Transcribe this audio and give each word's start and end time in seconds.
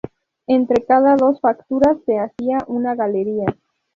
Entre 0.47 0.83
cada 0.83 1.15
dos 1.15 1.39
fracturas 1.39 1.95
se 2.07 2.17
hacía 2.17 2.57
una 2.65 2.95
galería. 2.95 3.45